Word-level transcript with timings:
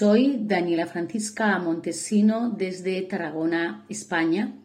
Soy 0.00 0.38
Daniela 0.46 0.86
Francisca 0.86 1.58
Montesino 1.58 2.48
desde 2.48 3.02
Tarragona, 3.02 3.84
España. 3.90 4.56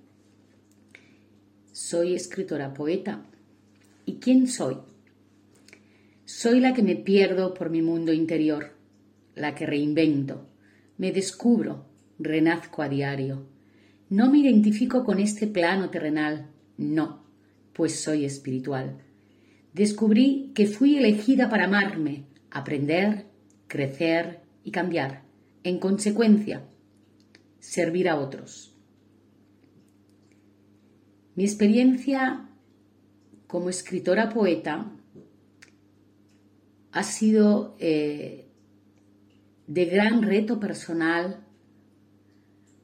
Soy 1.73 2.15
escritora 2.15 2.73
poeta. 2.73 3.25
¿Y 4.05 4.19
quién 4.19 4.47
soy? 4.47 4.77
Soy 6.23 6.61
la 6.61 6.73
que 6.73 6.83
me 6.83 6.95
pierdo 6.95 7.53
por 7.53 7.69
mi 7.69 7.81
mundo 7.81 8.13
interior, 8.13 8.77
la 9.35 9.55
que 9.55 9.65
reinvento, 9.65 10.47
me 10.97 11.11
descubro, 11.11 11.85
renazco 12.17 12.81
a 12.81 12.87
diario. 12.87 13.45
No 14.09 14.31
me 14.31 14.37
identifico 14.37 15.03
con 15.03 15.19
este 15.19 15.47
plano 15.47 15.89
terrenal, 15.89 16.47
no, 16.77 17.25
pues 17.73 17.99
soy 17.99 18.23
espiritual. 18.23 18.99
Descubrí 19.73 20.53
que 20.55 20.65
fui 20.65 20.95
elegida 20.95 21.49
para 21.49 21.65
amarme, 21.65 22.23
aprender, 22.51 23.25
crecer 23.67 24.39
y 24.63 24.71
cambiar. 24.71 25.24
En 25.65 25.79
consecuencia, 25.79 26.61
servir 27.59 28.07
a 28.07 28.19
otros. 28.19 28.71
Mi 31.33 31.43
experiencia 31.43 32.47
como 33.47 33.71
escritora 33.71 34.29
poeta 34.29 34.91
ha 36.91 37.01
sido 37.01 37.75
eh, 37.79 38.45
de 39.65 39.85
gran 39.85 40.21
reto 40.21 40.59
personal 40.59 41.43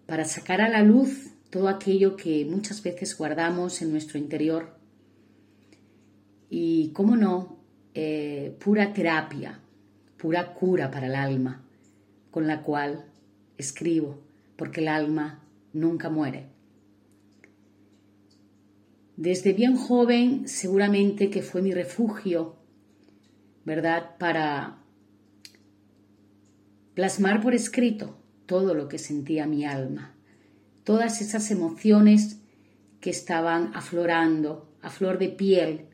para 0.07 0.25
sacar 0.25 0.59
a 0.59 0.67
la 0.67 0.81
luz 0.81 1.35
todo 1.51 1.69
aquello 1.69 2.17
que 2.17 2.45
muchas 2.45 2.81
veces 2.81 3.15
guardamos 3.15 3.83
en 3.83 3.91
nuestro 3.91 4.17
interior. 4.17 4.75
Y, 6.49 6.89
cómo 6.93 7.15
no, 7.15 7.59
eh, 7.93 8.57
pura 8.59 8.91
terapia, 8.91 9.59
pura 10.17 10.55
cura 10.55 10.89
para 10.89 11.05
el 11.05 11.13
alma, 11.13 11.67
con 12.31 12.47
la 12.47 12.63
cual 12.63 13.05
escribo, 13.57 14.19
porque 14.55 14.81
el 14.81 14.87
alma 14.87 15.43
nunca 15.73 16.09
muere. 16.09 16.47
Desde 19.17 19.53
bien 19.53 19.75
joven 19.75 20.47
seguramente 20.47 21.29
que 21.29 21.43
fue 21.43 21.61
mi 21.61 21.73
refugio, 21.73 22.55
¿verdad? 23.65 24.17
Para 24.17 24.79
plasmar 26.95 27.41
por 27.41 27.53
escrito 27.53 28.17
todo 28.45 28.73
lo 28.73 28.87
que 28.87 28.97
sentía 28.97 29.45
mi 29.45 29.65
alma, 29.65 30.15
todas 30.83 31.21
esas 31.21 31.51
emociones 31.51 32.39
que 32.99 33.09
estaban 33.09 33.71
aflorando 33.75 34.73
a 34.81 34.89
flor 34.89 35.19
de 35.19 35.29
piel, 35.29 35.85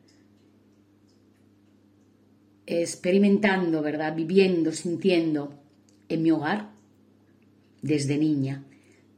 experimentando, 2.65 3.81
¿verdad? 3.81 4.15
Viviendo, 4.15 4.71
sintiendo 4.71 5.66
en 6.09 6.23
mi 6.23 6.31
hogar 6.31 6.69
desde 7.81 8.17
niña. 8.17 8.63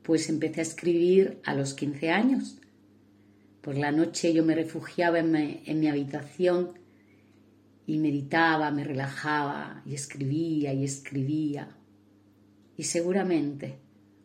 Pues 0.03 0.29
empecé 0.29 0.61
a 0.61 0.63
escribir 0.63 1.39
a 1.43 1.53
los 1.53 1.73
15 1.73 2.09
años. 2.09 2.59
Por 3.61 3.77
la 3.77 3.91
noche 3.91 4.33
yo 4.33 4.43
me 4.43 4.55
refugiaba 4.55 5.19
en 5.19 5.31
mi, 5.31 5.61
en 5.65 5.79
mi 5.79 5.87
habitación 5.87 6.71
y 7.85 7.97
meditaba, 7.97 8.71
me 8.71 8.83
relajaba 8.83 9.83
y 9.85 9.93
escribía 9.93 10.73
y 10.73 10.83
escribía 10.83 11.75
y 12.79 12.83
seguramente 12.83 13.77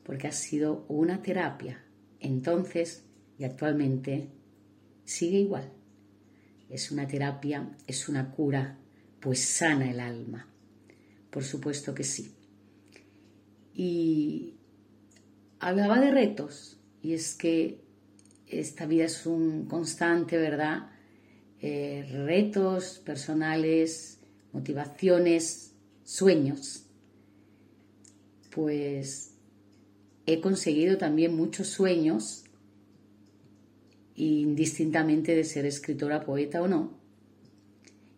porque 0.05 0.29
ha 0.29 0.33
sido 0.33 0.85
una 0.89 1.23
terapia. 1.23 1.85
Entonces 2.21 3.03
y 3.37 3.43
actualmente 3.43 4.29
sigue 5.05 5.41
igual. 5.41 5.73
Es 6.71 6.93
una 6.93 7.09
terapia, 7.09 7.69
es 7.89 8.09
una 8.09 8.31
cura, 8.31 8.79
pues 9.19 9.41
sana 9.41 9.91
el 9.91 9.99
alma. 9.99 10.47
Por 11.31 11.43
supuesto 11.43 11.95
que 11.95 12.05
sí. 12.05 12.33
Y 13.75 14.55
hablaba 15.59 16.01
de 16.01 16.11
retos, 16.11 16.79
y 17.03 17.15
es 17.15 17.35
que 17.35 17.81
esta 18.47 18.87
vida 18.87 19.05
es 19.05 19.27
un 19.27 19.67
constante, 19.67 20.39
¿verdad? 20.39 20.91
Eh, 21.61 22.07
retos 22.27 23.01
personales, 23.05 24.21
motivaciones, 24.53 25.75
sueños 26.05 26.85
pues 28.55 29.35
he 30.27 30.41
conseguido 30.41 30.97
también 30.97 31.37
muchos 31.37 31.69
sueños, 31.69 32.45
indistintamente 34.15 35.35
de 35.35 35.43
ser 35.43 35.67
escritora, 35.67 36.25
poeta 36.25 36.63
o 36.63 36.69
no. 36.69 36.93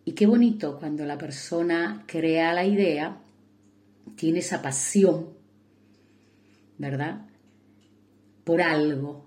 Y 0.04 0.12
qué 0.12 0.26
bonito 0.26 0.78
cuando 0.78 1.06
la 1.06 1.16
persona 1.16 2.04
crea 2.06 2.52
la 2.52 2.66
idea, 2.66 3.18
tiene 4.14 4.40
esa 4.40 4.60
pasión, 4.60 5.30
¿verdad? 6.78 7.26
Por 8.44 8.62
algo 8.62 9.26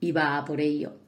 y 0.00 0.12
va 0.12 0.44
por 0.44 0.60
ello. 0.60 0.98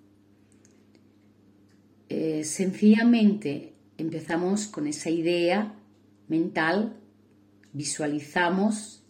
Eh, 2.08 2.44
sencillamente 2.44 3.74
empezamos 3.98 4.66
con 4.66 4.86
esa 4.86 5.10
idea 5.10 5.74
mental 6.28 6.96
visualizamos 7.74 9.02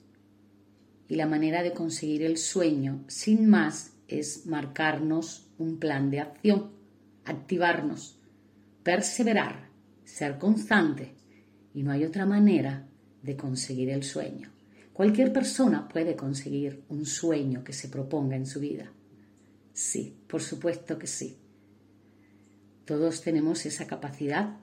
y 1.07 1.15
la 1.17 1.27
manera 1.27 1.63
de 1.63 1.73
conseguir 1.73 2.23
el 2.23 2.39
sueño, 2.39 3.05
sin 3.07 3.49
más, 3.49 3.93
es 4.09 4.47
marcarnos 4.47 5.49
un 5.59 5.79
plan 5.79 6.11
de 6.11 6.21
acción, 6.21 6.71
activarnos, 7.25 8.19
perseverar, 8.83 9.69
ser 10.05 10.39
constante 10.39 11.15
y 11.75 11.83
no 11.83 11.93
hay 11.93 12.05
otra 12.05 12.27
manera 12.27 12.89
de 13.23 13.37
conseguir 13.37 13.91
el 13.91 14.03
sueño. 14.03 14.54
Cualquier 14.95 15.31
persona 15.31 15.87
puede 15.87 16.17
conseguir 16.17 16.83
un 16.89 17.05
sueño 17.05 17.63
que 17.63 17.75
se 17.75 17.89
proponga 17.89 18.37
en 18.37 18.47
su 18.47 18.61
vida. 18.61 18.91
Sí, 19.75 20.17
por 20.27 20.41
supuesto 20.41 20.99
que 20.99 21.07
sí. 21.07 21.37
Todos 22.87 23.21
tenemos 23.21 23.67
esa 23.67 23.87
capacidad. 23.87 24.57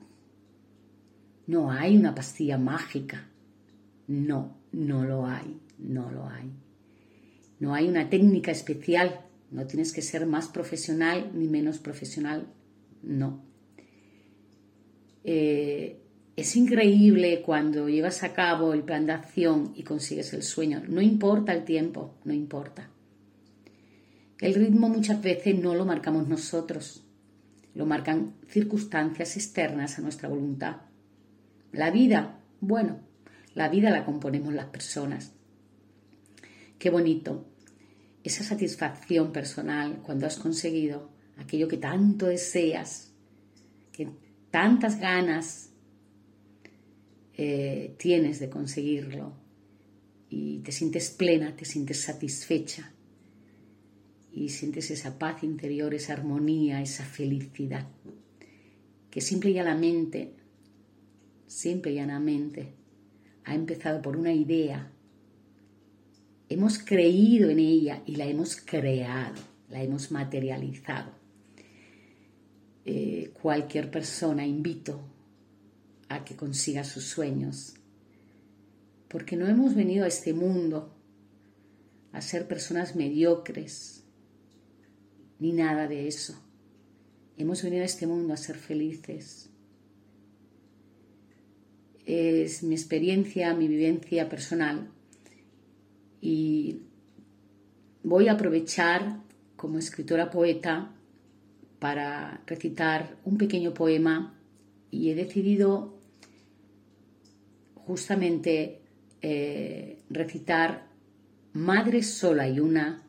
No 1.46 1.70
hay 1.70 1.96
una 1.96 2.14
pastilla 2.14 2.58
mágica 2.58 3.28
no, 4.06 4.58
no 4.72 5.04
lo 5.04 5.26
hay, 5.26 5.58
no 5.78 6.10
lo 6.10 6.28
hay. 6.28 6.50
No 7.60 7.74
hay 7.74 7.88
una 7.88 8.10
técnica 8.10 8.50
especial, 8.50 9.20
no 9.50 9.66
tienes 9.66 9.92
que 9.92 10.02
ser 10.02 10.26
más 10.26 10.48
profesional 10.48 11.30
ni 11.34 11.48
menos 11.48 11.78
profesional, 11.78 12.46
no. 13.02 13.42
Eh, 15.24 16.01
es 16.42 16.56
increíble 16.56 17.40
cuando 17.40 17.88
llevas 17.88 18.24
a 18.24 18.32
cabo 18.32 18.72
el 18.72 18.82
plan 18.82 19.06
de 19.06 19.12
acción 19.12 19.72
y 19.76 19.84
consigues 19.84 20.32
el 20.32 20.42
sueño. 20.42 20.82
No 20.88 21.00
importa 21.00 21.52
el 21.52 21.64
tiempo, 21.64 22.16
no 22.24 22.32
importa. 22.32 22.90
El 24.40 24.54
ritmo 24.54 24.88
muchas 24.88 25.22
veces 25.22 25.56
no 25.56 25.76
lo 25.76 25.84
marcamos 25.84 26.26
nosotros, 26.26 27.04
lo 27.76 27.86
marcan 27.86 28.34
circunstancias 28.48 29.36
externas 29.36 29.96
a 29.96 30.02
nuestra 30.02 30.28
voluntad. 30.28 30.78
La 31.70 31.92
vida, 31.92 32.40
bueno, 32.60 32.98
la 33.54 33.68
vida 33.68 33.90
la 33.90 34.04
componemos 34.04 34.52
las 34.52 34.66
personas. 34.66 35.30
Qué 36.76 36.90
bonito. 36.90 37.46
Esa 38.24 38.42
satisfacción 38.42 39.30
personal 39.30 40.00
cuando 40.02 40.26
has 40.26 40.38
conseguido 40.38 41.08
aquello 41.38 41.68
que 41.68 41.76
tanto 41.76 42.26
deseas, 42.26 43.12
que 43.92 44.08
tantas 44.50 44.98
ganas 44.98 45.71
eh, 47.36 47.94
tienes 47.98 48.40
de 48.40 48.50
conseguirlo 48.50 49.32
y 50.28 50.58
te 50.58 50.72
sientes 50.72 51.10
plena, 51.10 51.56
te 51.56 51.64
sientes 51.64 52.00
satisfecha 52.00 52.92
y 54.32 54.50
sientes 54.50 54.90
esa 54.90 55.18
paz 55.18 55.42
interior, 55.42 55.94
esa 55.94 56.14
armonía, 56.14 56.82
esa 56.82 57.04
felicidad, 57.04 57.86
que 59.10 59.20
simple 59.20 59.50
y 59.50 59.54
llanamente, 59.54 60.34
simple 61.46 61.92
y 61.92 61.94
llanamente 61.96 62.74
ha 63.44 63.54
empezado 63.54 64.00
por 64.00 64.16
una 64.16 64.32
idea. 64.32 64.90
Hemos 66.48 66.78
creído 66.78 67.50
en 67.50 67.58
ella 67.58 68.02
y 68.06 68.16
la 68.16 68.26
hemos 68.26 68.56
creado, 68.56 69.40
la 69.70 69.82
hemos 69.82 70.10
materializado. 70.10 71.12
Eh, 72.84 73.30
cualquier 73.40 73.90
persona 73.90 74.46
invito 74.46 75.11
a 76.14 76.24
que 76.24 76.36
consiga 76.36 76.84
sus 76.84 77.04
sueños. 77.04 77.74
Porque 79.08 79.36
no 79.36 79.46
hemos 79.46 79.74
venido 79.74 80.04
a 80.04 80.08
este 80.08 80.32
mundo 80.32 80.94
a 82.12 82.20
ser 82.20 82.46
personas 82.46 82.94
mediocres, 82.94 84.04
ni 85.38 85.52
nada 85.52 85.88
de 85.88 86.08
eso. 86.08 86.40
Hemos 87.36 87.62
venido 87.62 87.82
a 87.82 87.86
este 87.86 88.06
mundo 88.06 88.34
a 88.34 88.36
ser 88.36 88.56
felices. 88.56 89.50
Es 92.04 92.62
mi 92.62 92.74
experiencia, 92.74 93.54
mi 93.54 93.68
vivencia 93.68 94.28
personal. 94.28 94.90
Y 96.20 96.82
voy 98.02 98.28
a 98.28 98.32
aprovechar 98.32 99.20
como 99.56 99.78
escritora 99.78 100.30
poeta 100.30 100.94
para 101.78 102.42
recitar 102.46 103.16
un 103.24 103.38
pequeño 103.38 103.74
poema 103.74 104.38
y 104.90 105.10
he 105.10 105.14
decidido 105.14 105.98
justamente 107.86 108.80
eh, 109.20 109.98
recitar 110.10 110.90
Madre 111.54 112.02
sola 112.02 112.48
y 112.48 112.60
una 112.60 113.02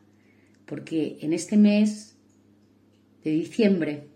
porque 0.66 1.18
en 1.22 1.32
este 1.32 1.56
mes 1.56 2.14
de 3.22 3.30
diciembre 3.30 4.08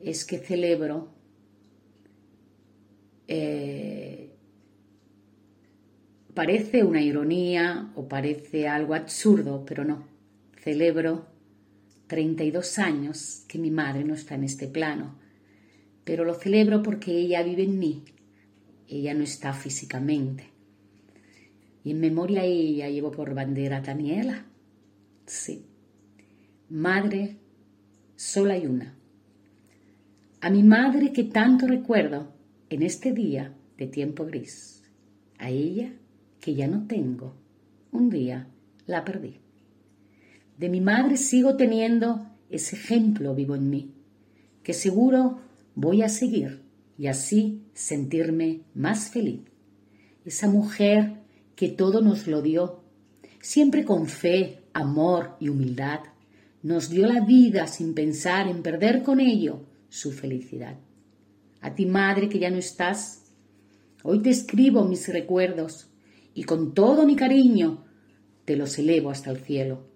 es 0.00 0.24
que 0.24 0.38
celebro 0.38 1.12
eh, 3.28 4.30
parece 6.32 6.84
una 6.84 7.02
ironía 7.02 7.92
o 7.96 8.08
parece 8.08 8.68
algo 8.68 8.94
absurdo, 8.94 9.64
pero 9.66 9.84
no. 9.84 10.06
Celebro 10.62 11.26
32 12.06 12.78
años 12.78 13.44
que 13.48 13.58
mi 13.58 13.70
madre 13.70 14.04
no 14.04 14.14
está 14.14 14.36
en 14.36 14.44
este 14.44 14.68
plano, 14.68 15.18
pero 16.04 16.24
lo 16.24 16.34
celebro 16.34 16.82
porque 16.82 17.12
ella 17.12 17.42
vive 17.42 17.64
en 17.64 17.78
mí. 17.78 18.04
Ella 18.88 19.14
no 19.14 19.22
está 19.22 19.52
físicamente. 19.52 20.50
Y 21.84 21.92
en 21.92 22.00
memoria 22.00 22.42
a 22.42 22.44
ella 22.44 22.88
llevo 22.88 23.10
por 23.10 23.34
bandera 23.34 23.78
a 23.78 23.80
Daniela. 23.80 24.44
Sí. 25.26 25.64
Madre 26.68 27.36
sola 28.16 28.58
y 28.58 28.66
una. 28.66 28.94
A 30.40 30.50
mi 30.50 30.62
madre 30.62 31.12
que 31.12 31.24
tanto 31.24 31.66
recuerdo 31.66 32.32
en 32.70 32.82
este 32.82 33.12
día 33.12 33.54
de 33.76 33.86
tiempo 33.86 34.24
gris. 34.24 34.82
A 35.38 35.50
ella 35.50 35.92
que 36.40 36.54
ya 36.54 36.66
no 36.66 36.86
tengo. 36.86 37.34
Un 37.92 38.10
día 38.10 38.48
la 38.86 39.04
perdí. 39.04 39.38
De 40.58 40.68
mi 40.68 40.80
madre 40.80 41.16
sigo 41.16 41.56
teniendo 41.56 42.26
ese 42.50 42.76
ejemplo 42.76 43.34
vivo 43.34 43.54
en 43.54 43.68
mí, 43.68 43.92
que 44.62 44.72
seguro 44.72 45.40
voy 45.74 46.02
a 46.02 46.08
seguir 46.08 46.65
y 46.98 47.08
así 47.08 47.62
sentirme 47.74 48.62
más 48.74 49.10
feliz. 49.10 49.40
Esa 50.24 50.48
mujer 50.48 51.18
que 51.54 51.68
todo 51.68 52.00
nos 52.00 52.26
lo 52.26 52.42
dio, 52.42 52.82
siempre 53.40 53.84
con 53.84 54.06
fe, 54.06 54.62
amor 54.72 55.36
y 55.40 55.48
humildad, 55.48 56.00
nos 56.62 56.90
dio 56.90 57.06
la 57.06 57.20
vida 57.20 57.66
sin 57.66 57.94
pensar 57.94 58.48
en 58.48 58.62
perder 58.62 59.02
con 59.02 59.20
ello 59.20 59.60
su 59.88 60.12
felicidad. 60.12 60.76
A 61.60 61.74
ti, 61.74 61.86
madre, 61.86 62.28
que 62.28 62.38
ya 62.38 62.50
no 62.50 62.58
estás, 62.58 63.22
hoy 64.02 64.20
te 64.20 64.30
escribo 64.30 64.84
mis 64.84 65.08
recuerdos 65.08 65.88
y 66.34 66.44
con 66.44 66.74
todo 66.74 67.06
mi 67.06 67.16
cariño 67.16 67.84
te 68.44 68.56
los 68.56 68.78
elevo 68.78 69.10
hasta 69.10 69.30
el 69.30 69.38
cielo. 69.38 69.86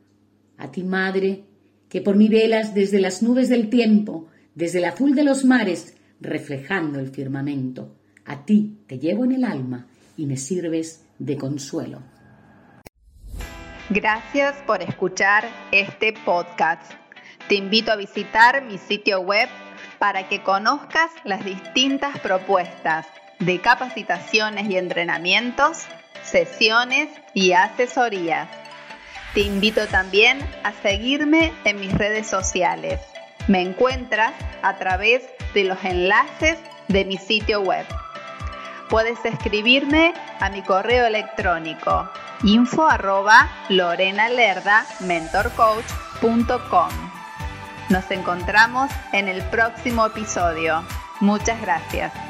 A 0.56 0.70
ti, 0.70 0.82
madre, 0.85 1.44
que 1.88 2.00
por 2.00 2.17
mí 2.17 2.29
velas 2.29 2.75
desde 2.75 3.00
las 3.00 3.23
nubes 3.23 3.49
del 3.49 3.69
tiempo, 3.69 4.29
desde 4.55 4.79
el 4.79 4.85
azul 4.85 5.14
de 5.14 5.25
los 5.25 5.44
mares, 5.44 5.94
reflejando 6.20 6.99
el 6.99 7.08
firmamento. 7.11 7.96
A 8.25 8.44
ti 8.44 8.84
te 8.87 8.99
llevo 8.99 9.25
en 9.25 9.32
el 9.32 9.44
alma 9.44 9.87
y 10.17 10.26
me 10.26 10.37
sirves 10.37 11.05
de 11.19 11.37
consuelo. 11.37 12.02
Gracias 13.88 14.55
por 14.67 14.82
escuchar 14.82 15.49
este 15.72 16.12
podcast. 16.12 16.93
Te 17.49 17.56
invito 17.56 17.90
a 17.90 17.96
visitar 17.96 18.62
mi 18.62 18.78
sitio 18.78 19.20
web 19.20 19.49
para 19.99 20.28
que 20.28 20.43
conozcas 20.43 21.11
las 21.25 21.44
distintas 21.44 22.19
propuestas 22.20 23.06
de 23.40 23.61
capacitaciones 23.61 24.69
y 24.70 24.76
entrenamientos, 24.76 25.87
sesiones 26.22 27.08
y 27.34 27.52
asesorías. 27.52 28.49
Te 29.34 29.40
invito 29.40 29.87
también 29.88 30.38
a 30.62 30.72
seguirme 30.82 31.52
en 31.64 31.81
mis 31.81 31.93
redes 31.93 32.26
sociales. 32.26 33.00
Me 33.49 33.62
encuentras 33.62 34.34
a 34.62 34.76
través 34.76 35.22
de 35.22 35.39
los 35.55 35.82
enlaces 35.85 36.58
de 36.88 37.05
mi 37.05 37.19
sitio 37.19 37.61
web. 37.61 37.87
Puedes 38.88 39.25
escribirme 39.25 40.14
a 40.41 40.50
mi 40.50 40.62
correo 40.62 41.06
electrónico 41.06 42.11
info 42.43 42.87
arroba 42.88 43.49
mentorcoach.com. 45.00 46.88
Nos 47.88 48.11
encontramos 48.11 48.91
en 49.12 49.29
el 49.29 49.43
próximo 49.43 50.06
episodio. 50.06 50.82
Muchas 51.20 51.61
gracias. 51.61 52.30